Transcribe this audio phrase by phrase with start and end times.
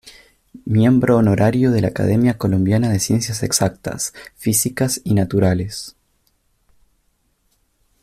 [0.65, 5.95] Miembro Honorario de la Academia Colombiana de Ciencias Exactas, Físicas y Naturales.